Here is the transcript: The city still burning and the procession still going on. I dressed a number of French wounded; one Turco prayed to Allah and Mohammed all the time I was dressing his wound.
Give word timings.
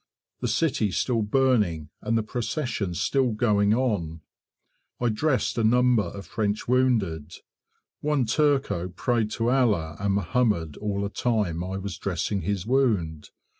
The 0.39 0.47
city 0.47 0.89
still 0.89 1.21
burning 1.21 1.91
and 2.01 2.17
the 2.17 2.23
procession 2.23 2.95
still 2.95 3.33
going 3.33 3.75
on. 3.75 4.21
I 4.99 5.09
dressed 5.09 5.59
a 5.59 5.63
number 5.63 6.01
of 6.05 6.25
French 6.25 6.67
wounded; 6.67 7.35
one 7.99 8.25
Turco 8.25 8.89
prayed 8.89 9.29
to 9.37 9.51
Allah 9.51 9.97
and 9.99 10.15
Mohammed 10.15 10.75
all 10.77 11.01
the 11.03 11.09
time 11.09 11.63
I 11.63 11.77
was 11.77 11.99
dressing 11.99 12.41
his 12.41 12.65
wound. 12.65 13.29